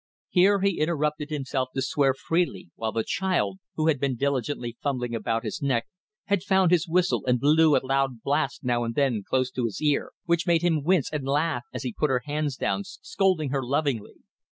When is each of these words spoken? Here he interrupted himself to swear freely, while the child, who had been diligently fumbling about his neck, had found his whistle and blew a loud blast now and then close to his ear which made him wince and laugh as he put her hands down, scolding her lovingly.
Here 0.29 0.61
he 0.61 0.79
interrupted 0.79 1.29
himself 1.29 1.69
to 1.75 1.81
swear 1.83 2.15
freely, 2.15 2.71
while 2.73 2.91
the 2.91 3.03
child, 3.03 3.59
who 3.75 3.85
had 3.85 3.99
been 3.99 4.15
diligently 4.15 4.75
fumbling 4.81 5.13
about 5.13 5.43
his 5.43 5.61
neck, 5.61 5.85
had 6.25 6.41
found 6.41 6.71
his 6.71 6.87
whistle 6.87 7.23
and 7.27 7.39
blew 7.39 7.77
a 7.77 7.85
loud 7.85 8.23
blast 8.23 8.63
now 8.63 8.83
and 8.83 8.95
then 8.95 9.21
close 9.21 9.51
to 9.51 9.65
his 9.65 9.79
ear 9.79 10.11
which 10.25 10.47
made 10.47 10.63
him 10.63 10.83
wince 10.83 11.11
and 11.13 11.25
laugh 11.27 11.65
as 11.71 11.83
he 11.83 11.93
put 11.93 12.09
her 12.09 12.23
hands 12.25 12.55
down, 12.55 12.81
scolding 12.83 13.51
her 13.51 13.61
lovingly. 13.63 14.15